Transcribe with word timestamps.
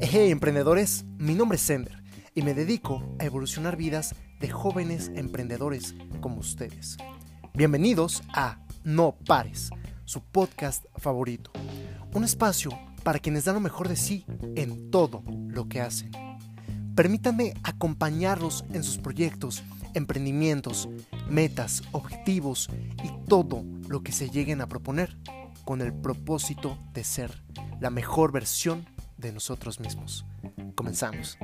Hey 0.00 0.30
emprendedores, 0.30 1.04
mi 1.18 1.34
nombre 1.34 1.56
es 1.56 1.62
Sender 1.62 2.02
y 2.34 2.40
me 2.42 2.54
dedico 2.54 3.14
a 3.18 3.26
evolucionar 3.26 3.76
vidas 3.76 4.14
de 4.40 4.48
jóvenes 4.48 5.12
emprendedores 5.14 5.94
como 6.20 6.38
ustedes. 6.38 6.96
Bienvenidos 7.52 8.22
a 8.32 8.58
No 8.82 9.14
Pares, 9.26 9.70
su 10.06 10.22
podcast 10.22 10.86
favorito. 10.96 11.52
Un 12.14 12.24
espacio 12.24 12.70
para 13.02 13.18
quienes 13.18 13.44
dan 13.44 13.56
lo 13.56 13.60
mejor 13.60 13.88
de 13.88 13.96
sí 13.96 14.24
en 14.56 14.90
todo 14.90 15.22
lo 15.48 15.68
que 15.68 15.82
hacen. 15.82 16.10
Permítanme 16.94 17.54
acompañarlos 17.62 18.64
en 18.72 18.84
sus 18.84 18.96
proyectos, 18.96 19.62
emprendimientos, 19.94 20.88
metas, 21.28 21.82
objetivos 21.92 22.70
y 23.04 23.10
todo 23.28 23.64
lo 23.86 24.02
que 24.02 24.12
se 24.12 24.30
lleguen 24.30 24.60
a 24.60 24.66
proponer 24.66 25.16
con 25.64 25.80
el 25.80 25.92
propósito 25.92 26.78
de 26.92 27.04
ser 27.04 27.42
la 27.80 27.90
mejor 27.90 28.32
versión 28.32 28.86
de 29.16 29.32
nosotros 29.32 29.80
mismos. 29.80 30.24
Comenzamos. 30.74 31.38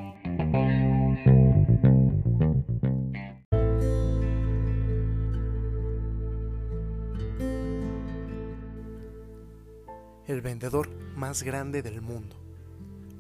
El 10.27 10.41
vendedor 10.43 10.91
más 11.15 11.43
grande 11.43 11.83
del 11.83 12.03
mundo, 12.03 12.37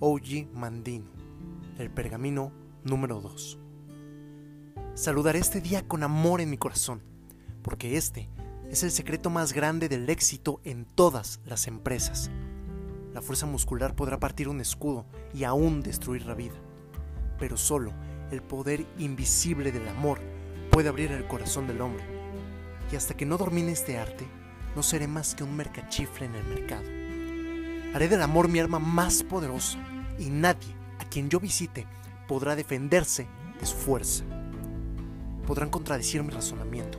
Oji 0.00 0.48
Mandino, 0.52 1.06
el 1.78 1.88
pergamino 1.90 2.52
número 2.82 3.20
2. 3.20 3.58
Saludaré 4.94 5.38
este 5.38 5.60
día 5.60 5.86
con 5.86 6.02
amor 6.02 6.40
en 6.40 6.50
mi 6.50 6.58
corazón, 6.58 7.02
porque 7.62 7.96
este 7.96 8.28
es 8.70 8.82
el 8.82 8.90
secreto 8.90 9.30
más 9.30 9.52
grande 9.52 9.88
del 9.88 10.08
éxito 10.10 10.60
en 10.64 10.84
todas 10.84 11.40
las 11.44 11.66
empresas 11.66 12.30
la 13.16 13.22
fuerza 13.22 13.46
muscular 13.46 13.96
podrá 13.96 14.20
partir 14.20 14.46
un 14.46 14.60
escudo 14.60 15.06
y 15.32 15.44
aún 15.44 15.82
destruir 15.82 16.26
la 16.26 16.34
vida. 16.34 16.56
Pero 17.38 17.56
solo 17.56 17.94
el 18.30 18.42
poder 18.42 18.84
invisible 18.98 19.72
del 19.72 19.88
amor 19.88 20.20
puede 20.70 20.90
abrir 20.90 21.12
el 21.12 21.26
corazón 21.26 21.66
del 21.66 21.80
hombre. 21.80 22.04
Y 22.92 22.96
hasta 22.96 23.16
que 23.16 23.24
no 23.24 23.38
domine 23.38 23.72
este 23.72 23.96
arte, 23.96 24.26
no 24.74 24.82
seré 24.82 25.06
más 25.06 25.34
que 25.34 25.44
un 25.44 25.56
mercachifle 25.56 26.26
en 26.26 26.34
el 26.34 26.44
mercado. 26.44 26.84
Haré 27.94 28.06
del 28.08 28.20
amor 28.20 28.48
mi 28.48 28.58
arma 28.58 28.80
más 28.80 29.22
poderosa 29.22 29.78
y 30.18 30.26
nadie 30.26 30.74
a 30.98 31.06
quien 31.06 31.30
yo 31.30 31.40
visite 31.40 31.86
podrá 32.28 32.54
defenderse 32.54 33.26
de 33.58 33.64
su 33.64 33.76
fuerza. 33.76 34.24
Podrán 35.46 35.70
contradecir 35.70 36.22
mi 36.22 36.32
razonamiento, 36.32 36.98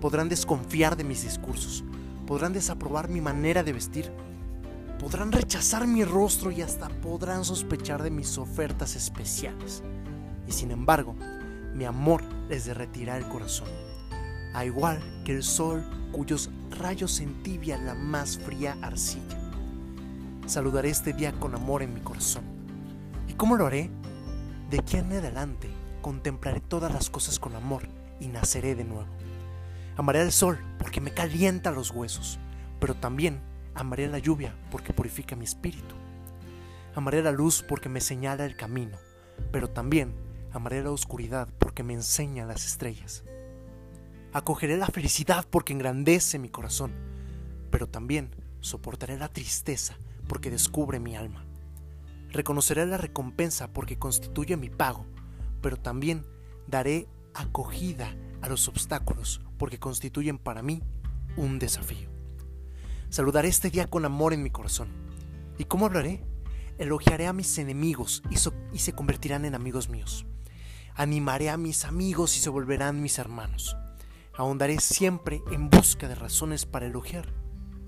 podrán 0.00 0.28
desconfiar 0.28 0.96
de 0.96 1.04
mis 1.04 1.22
discursos, 1.22 1.84
podrán 2.26 2.52
desaprobar 2.52 3.08
mi 3.08 3.20
manera 3.20 3.62
de 3.62 3.72
vestir 3.72 4.10
podrán 5.00 5.32
rechazar 5.32 5.86
mi 5.86 6.04
rostro 6.04 6.50
y 6.50 6.60
hasta 6.60 6.90
podrán 6.90 7.42
sospechar 7.42 8.02
de 8.02 8.10
mis 8.10 8.36
ofertas 8.36 8.96
especiales. 8.96 9.82
Y 10.46 10.52
sin 10.52 10.70
embargo, 10.70 11.16
mi 11.74 11.86
amor 11.86 12.22
les 12.50 12.66
derretirá 12.66 13.16
el 13.16 13.26
corazón, 13.26 13.68
a 14.52 14.66
igual 14.66 15.00
que 15.24 15.32
el 15.32 15.42
sol 15.42 15.82
cuyos 16.12 16.50
rayos 16.78 17.20
entibia 17.20 17.78
la 17.78 17.94
más 17.94 18.36
fría 18.38 18.76
arcilla. 18.82 19.38
Saludaré 20.44 20.90
este 20.90 21.14
día 21.14 21.32
con 21.32 21.54
amor 21.54 21.82
en 21.82 21.94
mi 21.94 22.00
corazón. 22.00 22.44
¿Y 23.26 23.32
cómo 23.34 23.56
lo 23.56 23.66
haré? 23.66 23.90
De 24.68 24.80
aquí 24.80 24.98
en 24.98 25.12
adelante 25.12 25.70
contemplaré 26.02 26.60
todas 26.60 26.92
las 26.92 27.08
cosas 27.08 27.38
con 27.38 27.54
amor 27.56 27.88
y 28.20 28.26
naceré 28.26 28.74
de 28.74 28.84
nuevo. 28.84 29.19
Amaré 30.00 30.22
al 30.22 30.32
sol 30.32 30.58
porque 30.78 31.02
me 31.02 31.12
calienta 31.12 31.70
los 31.70 31.90
huesos, 31.90 32.38
pero 32.80 32.94
también 32.94 33.42
Amaré 33.74 34.08
la 34.08 34.18
lluvia 34.18 34.54
porque 34.70 34.92
purifica 34.92 35.36
mi 35.36 35.44
espíritu. 35.44 35.94
Amaré 36.94 37.22
la 37.22 37.32
luz 37.32 37.64
porque 37.66 37.88
me 37.88 38.00
señala 38.00 38.44
el 38.44 38.56
camino, 38.56 38.98
pero 39.52 39.70
también 39.70 40.12
amaré 40.52 40.82
la 40.82 40.90
oscuridad 40.90 41.48
porque 41.58 41.82
me 41.82 41.94
enseña 41.94 42.46
las 42.46 42.66
estrellas. 42.66 43.24
Acogeré 44.32 44.76
la 44.76 44.86
felicidad 44.86 45.46
porque 45.48 45.72
engrandece 45.72 46.38
mi 46.38 46.48
corazón, 46.48 46.92
pero 47.70 47.88
también 47.88 48.34
soportaré 48.60 49.16
la 49.16 49.28
tristeza 49.28 49.96
porque 50.28 50.50
descubre 50.50 50.98
mi 50.98 51.16
alma. 51.16 51.44
Reconoceré 52.30 52.86
la 52.86 52.96
recompensa 52.96 53.72
porque 53.72 53.98
constituye 53.98 54.56
mi 54.56 54.68
pago, 54.68 55.06
pero 55.62 55.76
también 55.76 56.26
daré 56.66 57.08
acogida 57.34 58.14
a 58.42 58.48
los 58.48 58.68
obstáculos 58.68 59.40
porque 59.58 59.78
constituyen 59.78 60.38
para 60.38 60.62
mí 60.62 60.82
un 61.36 61.58
desafío. 61.58 62.08
Saludaré 63.08 63.48
este 63.48 63.70
día 63.70 63.88
con 63.88 64.04
amor 64.04 64.32
en 64.32 64.42
mi 64.42 64.50
corazón. 64.50 64.88
¿Y 65.58 65.64
cómo 65.64 65.86
hablaré? 65.86 66.24
Elogiaré 66.78 67.26
a 67.26 67.32
mis 67.32 67.58
enemigos 67.58 68.22
y, 68.30 68.36
y, 68.74 68.78
se 68.78 68.92
convertirán 68.92 69.44
en 69.44 69.54
amigos 69.54 69.88
míos. 69.88 70.26
Animaré 70.94 71.50
a 71.50 71.56
mis 71.56 71.84
amigos 71.84 72.36
y 72.36 72.40
se 72.40 72.50
volverán 72.50 73.02
mis 73.02 73.18
hermanos. 73.18 73.76
Ahondaré 74.34 74.80
siempre 74.80 75.42
en 75.50 75.68
busca 75.68 76.08
de 76.08 76.14
razones 76.14 76.64
para 76.64 76.86
elogiar 76.86 77.34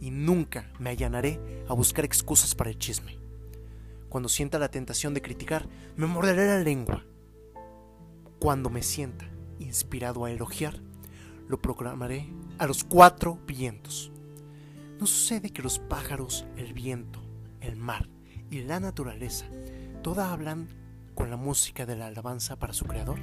y 0.01 0.11
nunca 0.11 0.71
me 0.79 0.91
allanaré 0.91 1.65
a 1.69 1.73
buscar 1.73 2.05
excusas 2.05 2.55
para 2.55 2.71
el 2.71 2.79
chisme. 2.79 3.19
Cuando 4.09 4.29
sienta 4.29 4.59
la 4.59 4.71
tentación 4.71 5.15
de 5.15 5.23
criticar, 5.23 5.69
me 5.97 6.07
morderé 6.07 6.47
la 6.47 6.59
lengua. 6.59 7.07
Cuando 8.39 8.69
me 8.69 8.83
sienta 8.83 9.32
inspirado 9.63 10.25
a 10.25 10.31
elogiar, 10.31 10.81
lo 11.49 11.61
proclamaré 11.61 12.29
a 12.59 12.67
los 12.67 12.85
cuatro 12.85 13.39
vientos. 13.47 14.13
¿No 14.99 15.07
sucede 15.07 15.51
que 15.51 15.63
los 15.63 15.79
pájaros, 15.79 16.47
el 16.57 16.73
viento, 16.73 17.21
el 17.61 17.77
mar 17.77 18.09
y 18.51 18.63
la 18.63 18.81
naturaleza, 18.81 19.47
todas 20.03 20.31
hablan 20.31 20.69
con 21.15 21.31
la 21.31 21.37
música 21.37 21.87
de 21.87 21.97
la 21.97 22.07
alabanza 22.07 22.57
para 22.57 22.73
su 22.73 22.85
creador? 22.85 23.19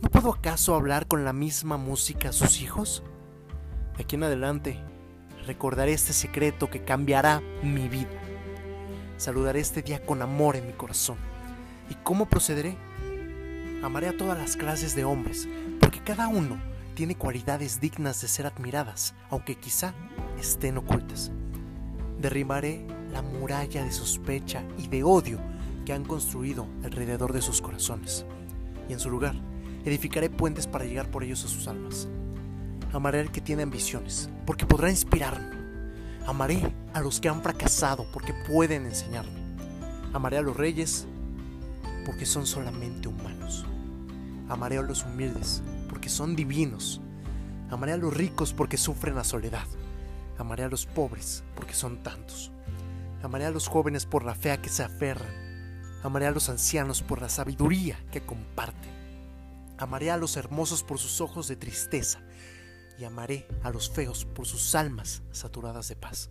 ¿No 0.00 0.08
puedo 0.10 0.32
acaso 0.32 0.74
hablar 0.74 1.06
con 1.06 1.24
la 1.24 1.32
misma 1.32 1.76
música 1.76 2.30
a 2.30 2.32
sus 2.32 2.62
hijos? 2.62 3.02
De 3.96 4.04
aquí 4.04 4.16
en 4.16 4.22
adelante, 4.22 4.78
recordaré 5.46 5.92
este 5.92 6.12
secreto 6.12 6.70
que 6.70 6.84
cambiará 6.84 7.42
mi 7.62 7.88
vida. 7.88 8.08
Saludaré 9.18 9.60
este 9.60 9.82
día 9.82 10.04
con 10.06 10.22
amor 10.22 10.56
en 10.56 10.66
mi 10.66 10.72
corazón. 10.72 11.18
¿Y 11.90 11.94
cómo 11.96 12.26
procederé? 12.26 12.78
Amaré 13.82 14.08
a 14.08 14.16
todas 14.16 14.36
las 14.36 14.56
clases 14.56 14.94
de 14.94 15.04
hombres, 15.04 15.48
porque 15.80 16.00
cada 16.00 16.28
uno 16.28 16.60
tiene 16.94 17.14
cualidades 17.14 17.80
dignas 17.80 18.20
de 18.20 18.28
ser 18.28 18.44
admiradas, 18.44 19.14
aunque 19.30 19.54
quizá 19.54 19.94
estén 20.38 20.76
ocultas. 20.76 21.32
Derribaré 22.20 22.86
la 23.10 23.22
muralla 23.22 23.82
de 23.82 23.90
sospecha 23.90 24.62
y 24.76 24.88
de 24.88 25.02
odio 25.02 25.40
que 25.86 25.94
han 25.94 26.04
construido 26.04 26.66
alrededor 26.84 27.32
de 27.32 27.40
sus 27.40 27.62
corazones, 27.62 28.26
y 28.86 28.92
en 28.92 29.00
su 29.00 29.08
lugar 29.08 29.34
edificaré 29.86 30.28
puentes 30.28 30.66
para 30.66 30.84
llegar 30.84 31.10
por 31.10 31.24
ellos 31.24 31.42
a 31.46 31.48
sus 31.48 31.66
almas. 31.66 32.06
Amaré 32.92 33.20
al 33.20 33.32
que 33.32 33.40
tiene 33.40 33.62
ambiciones, 33.62 34.28
porque 34.44 34.66
podrá 34.66 34.90
inspirarme. 34.90 35.58
Amaré 36.26 36.70
a 36.92 37.00
los 37.00 37.18
que 37.18 37.30
han 37.30 37.40
fracasado, 37.42 38.06
porque 38.12 38.34
pueden 38.46 38.84
enseñarme. 38.84 39.40
Amaré 40.12 40.36
a 40.36 40.42
los 40.42 40.56
reyes, 40.56 41.06
porque 42.04 42.26
son 42.26 42.46
solamente 42.46 43.08
humanos. 43.08 43.64
Amaré 44.50 44.78
a 44.78 44.82
los 44.82 45.04
humildes, 45.04 45.62
porque 45.88 46.08
son 46.08 46.34
divinos. 46.34 47.00
Amaré 47.70 47.92
a 47.92 47.96
los 47.96 48.12
ricos 48.12 48.52
porque 48.52 48.76
sufren 48.76 49.14
la 49.14 49.22
soledad. 49.22 49.64
Amaré 50.38 50.64
a 50.64 50.68
los 50.68 50.86
pobres 50.86 51.44
porque 51.54 51.72
son 51.72 52.02
tantos. 52.02 52.50
Amaré 53.22 53.44
a 53.44 53.52
los 53.52 53.68
jóvenes 53.68 54.06
por 54.06 54.24
la 54.24 54.34
fe 54.34 54.50
a 54.50 54.60
que 54.60 54.68
se 54.68 54.82
aferran. 54.82 55.30
Amaré 56.02 56.26
a 56.26 56.32
los 56.32 56.48
ancianos 56.48 57.00
por 57.00 57.22
la 57.22 57.28
sabiduría 57.28 58.04
que 58.10 58.22
comparten. 58.22 58.90
Amaré 59.78 60.10
a 60.10 60.16
los 60.16 60.36
hermosos 60.36 60.82
por 60.82 60.98
sus 60.98 61.20
ojos 61.20 61.46
de 61.46 61.54
tristeza. 61.54 62.18
Y 62.98 63.04
amaré 63.04 63.46
a 63.62 63.70
los 63.70 63.88
feos 63.88 64.24
por 64.24 64.48
sus 64.48 64.74
almas 64.74 65.22
saturadas 65.30 65.86
de 65.86 65.94
paz. 65.94 66.28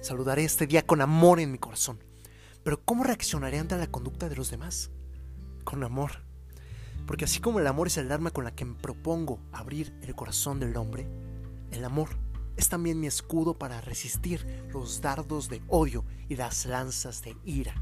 Saludaré 0.00 0.44
este 0.44 0.68
día 0.68 0.86
con 0.86 1.00
amor 1.00 1.40
en 1.40 1.50
mi 1.50 1.58
corazón. 1.58 1.98
Pero 2.62 2.84
¿cómo 2.84 3.02
reaccionaré 3.02 3.58
ante 3.58 3.76
la 3.76 3.88
conducta 3.88 4.28
de 4.28 4.36
los 4.36 4.48
demás? 4.52 4.90
Con 5.64 5.82
amor. 5.82 6.29
Porque 7.10 7.24
así 7.24 7.40
como 7.40 7.58
el 7.58 7.66
amor 7.66 7.88
es 7.88 7.96
el 7.96 8.12
arma 8.12 8.30
con 8.30 8.44
la 8.44 8.54
que 8.54 8.64
me 8.64 8.76
propongo 8.76 9.40
abrir 9.50 9.92
el 10.02 10.14
corazón 10.14 10.60
del 10.60 10.76
hombre, 10.76 11.08
el 11.72 11.84
amor 11.84 12.10
es 12.56 12.68
también 12.68 13.00
mi 13.00 13.08
escudo 13.08 13.58
para 13.58 13.80
resistir 13.80 14.46
los 14.72 15.00
dardos 15.00 15.48
de 15.48 15.60
odio 15.66 16.04
y 16.28 16.36
las 16.36 16.66
lanzas 16.66 17.20
de 17.22 17.36
ira. 17.44 17.74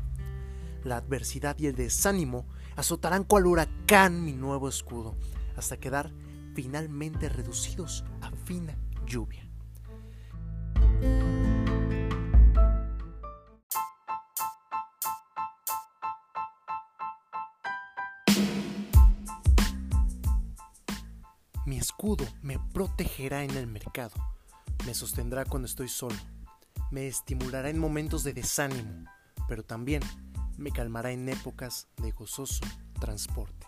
La 0.83 0.97
adversidad 0.97 1.59
y 1.59 1.67
el 1.67 1.75
desánimo 1.75 2.47
azotarán 2.75 3.25
cual 3.25 3.47
huracán 3.47 4.25
mi 4.25 4.33
nuevo 4.33 4.67
escudo, 4.67 5.15
hasta 5.59 5.77
quedar 5.77 6.11
finalmente 6.55 7.29
reducidos 7.29 8.07
a 8.23 8.31
fina 8.31 8.79
lluvia. 9.07 9.48
Escudo 21.99 22.25
me 22.43 22.61
protegerá 22.61 23.43
en 23.43 23.51
el 23.57 23.67
mercado 23.67 24.15
Me 24.87 24.95
sostendrá 24.95 25.45
cuando 25.45 25.67
estoy 25.67 25.89
solo. 25.89 26.15
Me 26.93 27.09
estimulará 27.09 27.71
en 27.71 27.79
momentos 27.81 28.23
de 28.23 28.33
desánimo, 28.33 29.05
pero 29.49 29.65
también 29.65 30.01
me 30.57 30.71
calmará 30.71 31.11
en 31.11 31.29
épocas 31.29 31.89
de 31.97 32.13
gozoso 32.13 32.65
transporte. 33.01 33.67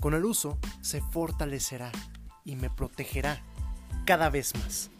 Con 0.00 0.14
el 0.14 0.24
uso 0.24 0.58
se 0.80 1.00
fortalecerá 1.00 1.92
y 2.44 2.56
me 2.56 2.70
protegerá 2.70 3.40
cada 4.04 4.30
vez 4.30 4.52
más, 4.56 4.90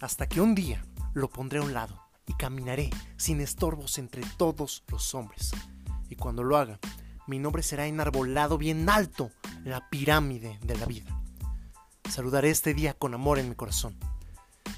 hasta 0.00 0.26
que 0.26 0.40
un 0.40 0.54
día 0.54 0.82
lo 1.12 1.28
pondré 1.28 1.58
a 1.58 1.62
un 1.62 1.74
lado 1.74 2.00
y 2.26 2.32
caminaré 2.32 2.88
sin 3.18 3.42
estorbos 3.42 3.98
entre 3.98 4.22
todos 4.38 4.84
los 4.88 5.14
hombres. 5.14 5.50
Y 6.08 6.16
cuando 6.16 6.44
lo 6.44 6.56
haga, 6.56 6.80
mi 7.26 7.38
nombre 7.38 7.62
será 7.62 7.86
enarbolado 7.86 8.56
bien 8.56 8.88
alto 8.88 9.30
en 9.58 9.70
la 9.70 9.90
pirámide 9.90 10.58
de 10.62 10.78
la 10.78 10.86
vida. 10.86 11.23
Saludaré 12.08 12.50
este 12.50 12.74
día 12.74 12.94
con 12.94 13.14
amor 13.14 13.38
en 13.38 13.48
mi 13.48 13.54
corazón. 13.54 13.96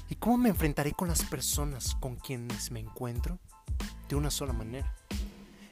¿Y 0.09 0.15
cómo 0.15 0.37
me 0.37 0.49
enfrentaré 0.49 0.93
con 0.93 1.07
las 1.07 1.23
personas 1.23 1.95
con 1.99 2.15
quienes 2.15 2.71
me 2.71 2.79
encuentro? 2.79 3.39
De 4.09 4.15
una 4.15 4.31
sola 4.31 4.53
manera. 4.53 4.95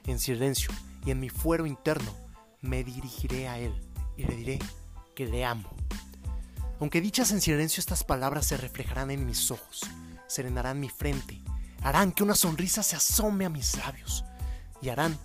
En 0.05 0.19
silencio 0.19 0.69
y 1.05 1.11
en 1.11 1.19
mi 1.19 1.29
fuero 1.29 1.65
interno 1.65 2.13
me 2.61 2.83
dirigiré 2.83 3.47
a 3.47 3.57
Él 3.57 3.73
y 4.17 4.23
le 4.23 4.35
diré 4.35 4.59
que 5.15 5.25
le 5.25 5.45
amo. 5.45 5.69
Aunque 6.79 7.01
dichas 7.01 7.31
en 7.31 7.41
silencio 7.41 7.79
estas 7.79 8.03
palabras 8.03 8.45
se 8.45 8.57
reflejarán 8.57 9.09
en 9.09 9.25
mis 9.25 9.49
ojos, 9.49 9.81
serenarán 10.27 10.79
mi 10.79 10.89
frente, 10.89 11.41
harán 11.81 12.11
que 12.11 12.23
una 12.23 12.35
sonrisa 12.35 12.83
se 12.83 12.95
asome 12.95 13.45
a 13.45 13.49
mis 13.49 13.77
labios 13.77 14.25
y 14.81 14.89
harán 14.89 15.17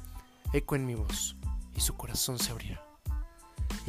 eco 0.53 0.77
en 0.77 0.87
mi 0.87 0.95
voz 0.95 1.37
y 1.75 1.81
su 1.81 1.97
corazón 1.97 2.39
se 2.39 2.53
abrirá. 2.53 2.90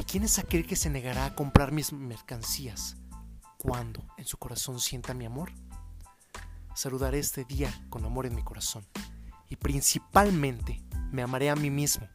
¿Y 0.02 0.04
quién 0.04 0.24
es 0.24 0.40
aquel 0.40 0.66
que 0.66 0.74
se 0.74 0.90
negará 0.90 1.26
a 1.26 1.34
comprar 1.36 1.70
mis 1.70 1.92
mercancías 1.92 2.96
cuando 3.56 4.04
en 4.18 4.24
su 4.24 4.36
corazón 4.36 4.80
sienta 4.80 5.14
mi 5.14 5.26
amor? 5.26 5.52
Saludaré 6.74 7.20
este 7.20 7.44
día 7.44 7.72
con 7.88 8.04
amor 8.04 8.26
en 8.26 8.34
mi 8.34 8.42
corazón 8.42 8.84
y 9.48 9.54
principalmente 9.54 10.82
me 11.12 11.22
amaré 11.22 11.50
a 11.50 11.54
mí 11.54 11.70
mismo, 11.70 12.08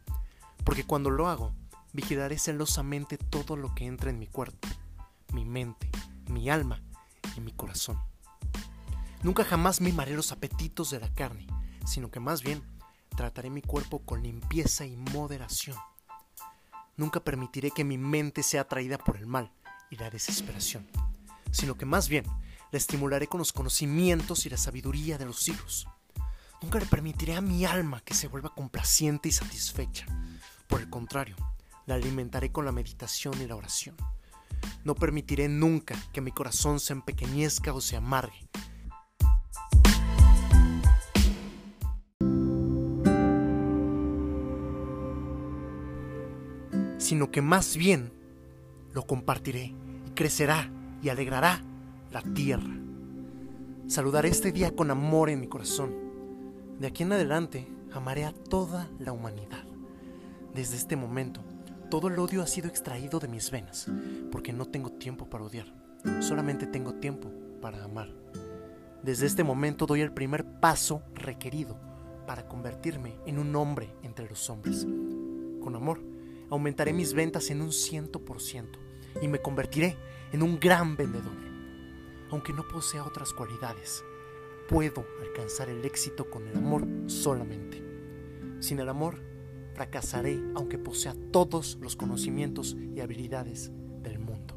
porque 0.66 0.84
cuando 0.84 1.10
lo 1.10 1.30
hago, 1.30 1.54
vigilaré 1.94 2.38
celosamente 2.38 3.18
todo 3.18 3.56
lo 3.56 3.74
que 3.74 3.86
entra 3.86 4.10
en 4.10 4.20
mi 4.20 4.28
cuerpo, 4.28 4.68
mi 5.32 5.46
mente, 5.46 5.90
mi 6.28 6.50
alma 6.50 6.84
y 7.38 7.40
mi 7.40 7.54
corazón. 7.54 7.98
Nunca 9.24 9.46
jamás 9.46 9.80
mimaré 9.80 10.14
los 10.14 10.34
apetitos 10.34 10.90
de 10.90 11.00
la 11.00 11.14
carne, 11.14 11.48
sino 11.86 12.12
que 12.12 12.20
más 12.20 12.44
bien 12.44 12.62
trataré 13.16 13.50
mi 13.50 13.62
cuerpo 13.62 14.00
con 14.00 14.24
limpieza 14.24 14.86
y 14.86 14.98
moderación. 14.98 15.78
Nunca 16.98 17.20
permitiré 17.20 17.72
que 17.72 17.84
mi 17.84 17.98
mente 17.98 18.44
sea 18.44 18.62
atraída 18.62 18.98
por 18.98 19.18
el 19.18 19.28
mal 19.28 19.52
y 19.90 19.96
la 19.98 20.10
desesperación, 20.10 20.88
sino 21.52 21.78
que 21.78 21.86
más 21.86 22.10
bien 22.10 22.26
la 22.72 22.78
estimularé 22.78 23.28
con 23.28 23.38
los 23.38 23.54
conocimientos 23.54 24.46
y 24.46 24.50
la 24.50 24.58
sabiduría 24.58 25.18
de 25.18 25.26
los 25.26 25.40
siglos. 25.40 25.88
Nunca 26.62 26.80
le 26.80 26.88
permitiré 26.88 27.36
a 27.36 27.42
mi 27.42 27.66
alma 27.66 28.02
que 28.02 28.16
se 28.16 28.28
vuelva 28.28 28.54
complaciente 28.54 29.30
y 29.30 29.32
satisfecha. 29.32 30.08
Por 30.68 30.82
el 30.82 30.90
contrario, 30.90 31.36
la 31.86 31.96
alimentaré 31.96 32.52
con 32.52 32.66
la 32.66 32.72
meditación 32.72 33.40
y 33.42 33.46
la 33.46 33.56
oración. 33.56 33.96
No 34.84 34.96
permitiré 34.96 35.48
nunca 35.48 35.96
que 36.12 36.22
mi 36.22 36.32
corazón 36.32 36.80
se 36.80 36.94
empequeñezca 36.94 37.74
o 37.74 37.80
se 37.82 37.96
amargue. 37.96 38.50
Sino 47.08 47.32
que 47.32 47.42
más 47.42 47.78
bien 47.78 48.12
lo 48.94 49.08
compartiré 49.08 49.74
y 50.06 50.12
crecerá 50.12 50.70
y 51.02 51.08
alegrará 51.08 51.62
la 52.12 52.22
tierra. 52.22 52.76
Saludaré 53.88 54.28
este 54.28 54.52
día 54.52 54.76
con 54.76 54.92
amor 54.92 55.30
en 55.30 55.40
mi 55.40 55.48
corazón 55.48 56.08
de 56.80 56.86
aquí 56.86 57.02
en 57.02 57.12
adelante 57.12 57.68
amaré 57.92 58.26
a 58.26 58.32
toda 58.32 58.88
la 59.00 59.12
humanidad. 59.12 59.64
Desde 60.54 60.76
este 60.76 60.96
momento, 60.96 61.42
todo 61.90 62.08
el 62.08 62.20
odio 62.20 62.44
ha 62.44 62.48
sido 62.48 62.68
extraído 62.68 63.20
de 63.20 63.28
mis 63.28 63.50
venas, 63.50 63.88
porque 64.32 64.54
no 64.54 64.66
tengo 64.66 64.92
tiempo 64.92 65.28
para 65.28 65.46
odiar, 65.46 65.66
solamente 66.20 66.68
tengo 66.68 66.94
tiempo 66.94 67.32
para 67.62 67.84
amar. 67.84 68.10
Desde 69.02 69.26
este 69.26 69.44
momento 69.44 69.88
doy 69.88 70.02
el 70.02 70.12
primer 70.12 70.46
paso 70.46 71.02
requerido 71.16 71.80
para 72.28 72.48
convertirme 72.48 73.16
en 73.26 73.40
un 73.40 73.56
hombre 73.56 73.90
entre 74.04 74.30
los 74.30 74.48
hombres. 74.52 74.86
Con 75.64 75.76
amor, 75.76 76.00
aumentaré 76.50 76.94
mis 76.94 77.14
ventas 77.14 77.50
en 77.50 77.62
un 77.62 77.72
ciento 77.72 78.24
por 78.24 78.42
ciento 78.42 78.80
y 79.22 79.28
me 79.28 79.40
convertiré 79.40 79.98
en 80.32 80.44
un 80.44 80.60
gran 80.60 80.96
vendedor. 80.96 81.38
Aunque 82.30 82.54
no 82.54 82.68
posea 82.68 83.06
otras 83.06 83.34
cualidades, 83.34 84.04
puedo 84.68 85.06
alcanzar 85.22 85.70
el 85.70 85.86
éxito 85.86 86.30
con 86.30 86.48
el 86.48 86.58
amor 86.58 86.86
solamente. 87.08 87.84
Sin 88.60 88.80
el 88.80 88.90
amor, 88.90 89.22
fracasaré 89.74 90.40
aunque 90.56 90.78
posea 90.78 91.16
todos 91.32 91.78
los 91.82 91.96
conocimientos 91.96 92.76
y 92.96 93.00
habilidades 93.00 93.72
del 94.02 94.20
mundo. 94.20 94.56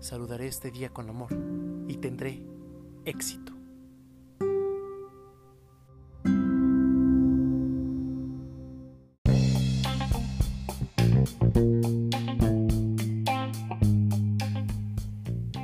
Saludaré 0.00 0.46
este 0.46 0.70
día 0.70 0.90
con 0.90 1.08
amor 1.08 1.30
y 1.88 1.96
tendré 1.96 2.42
éxito. 3.04 3.59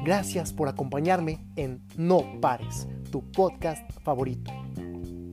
Gracias 0.06 0.52
por 0.52 0.68
acompañarme 0.68 1.44
en 1.56 1.82
No 1.96 2.40
Pares 2.40 2.86
tu 3.10 3.28
podcast 3.32 3.90
favorito. 4.04 4.52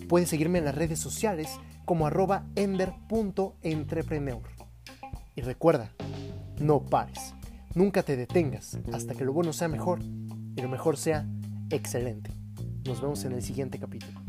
Puedes 0.09 0.29
seguirme 0.29 0.57
en 0.57 0.65
las 0.65 0.73
redes 0.73 0.97
sociales 0.97 1.59
como 1.85 2.07
arroba 2.07 2.47
ender.entrepreneur. 2.55 4.41
Y 5.35 5.41
recuerda, 5.41 5.93
no 6.59 6.83
pares, 6.83 7.35
nunca 7.75 8.01
te 8.01 8.17
detengas 8.17 8.79
hasta 8.91 9.13
que 9.13 9.25
lo 9.25 9.31
bueno 9.31 9.53
sea 9.53 9.67
mejor 9.67 9.99
y 10.01 10.59
lo 10.59 10.69
mejor 10.69 10.97
sea 10.97 11.27
excelente. 11.69 12.31
Nos 12.83 12.99
vemos 12.99 13.23
en 13.25 13.33
el 13.33 13.43
siguiente 13.43 13.77
capítulo. 13.77 14.21